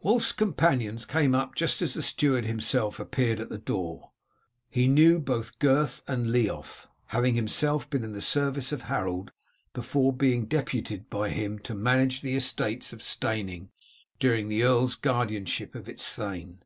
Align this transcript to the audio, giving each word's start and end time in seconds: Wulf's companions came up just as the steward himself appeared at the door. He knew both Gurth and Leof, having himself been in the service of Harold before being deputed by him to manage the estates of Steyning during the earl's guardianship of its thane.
Wulf's 0.00 0.30
companions 0.30 1.04
came 1.04 1.34
up 1.34 1.56
just 1.56 1.82
as 1.82 1.94
the 1.94 2.02
steward 2.02 2.44
himself 2.44 3.00
appeared 3.00 3.40
at 3.40 3.48
the 3.48 3.58
door. 3.58 4.12
He 4.70 4.86
knew 4.86 5.18
both 5.18 5.58
Gurth 5.58 6.04
and 6.06 6.28
Leof, 6.30 6.86
having 7.06 7.34
himself 7.34 7.90
been 7.90 8.04
in 8.04 8.12
the 8.12 8.20
service 8.20 8.70
of 8.70 8.82
Harold 8.82 9.32
before 9.72 10.12
being 10.12 10.44
deputed 10.46 11.10
by 11.10 11.30
him 11.30 11.58
to 11.58 11.74
manage 11.74 12.20
the 12.20 12.36
estates 12.36 12.92
of 12.92 13.02
Steyning 13.02 13.72
during 14.20 14.46
the 14.46 14.62
earl's 14.62 14.94
guardianship 14.94 15.74
of 15.74 15.88
its 15.88 16.14
thane. 16.14 16.60